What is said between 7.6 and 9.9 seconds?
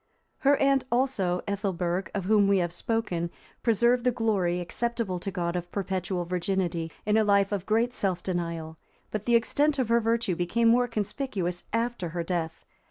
great self denial, but the extent of